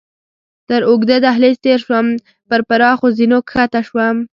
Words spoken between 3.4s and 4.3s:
کښته شوم.